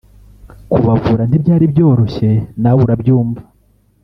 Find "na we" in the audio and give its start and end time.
2.61-2.79